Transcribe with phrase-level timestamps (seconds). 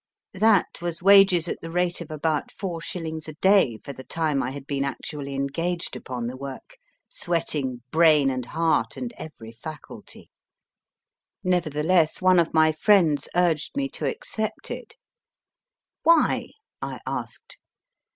[0.33, 4.41] That was wages at the rate of about four shillings a day for the time
[4.41, 6.77] I had been actually engaged upon the work,
[7.07, 10.31] sweating brain and heart and every faculty.
[11.43, 14.95] Nevertheless, one of my friends urged me to accept it.
[16.01, 16.47] Why?
[16.81, 17.59] I asked.